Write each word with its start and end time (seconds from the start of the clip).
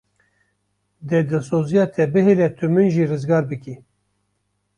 Dê 1.07 1.19
dilzosiya 1.29 1.85
te 1.93 2.03
bihêle 2.13 2.47
tu 2.57 2.65
min 2.73 2.87
jî 2.93 3.03
rizgar 3.11 3.43
bikî. 3.51 3.75